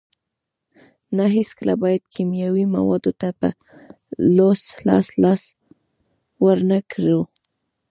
[1.15, 3.49] نه هیڅکله باید کیمیاوي موادو ته په
[4.35, 5.41] لوڅ لاس لاس
[6.43, 7.19] ورنکړو.